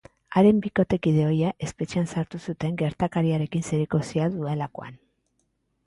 [0.39, 5.03] Haren bikotekide ohia espetxean sartu zuten gertakariarekin zerikusia duelakoan.